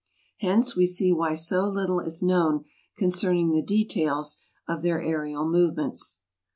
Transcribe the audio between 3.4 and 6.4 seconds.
the details of their aerial movements.